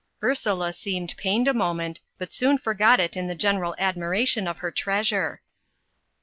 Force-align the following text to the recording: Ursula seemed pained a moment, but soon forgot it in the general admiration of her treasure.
Ursula 0.23 0.73
seemed 0.73 1.15
pained 1.15 1.47
a 1.47 1.53
moment, 1.53 2.01
but 2.17 2.33
soon 2.33 2.57
forgot 2.57 2.99
it 2.99 3.15
in 3.15 3.27
the 3.27 3.35
general 3.35 3.75
admiration 3.77 4.47
of 4.47 4.57
her 4.57 4.71
treasure. 4.71 5.43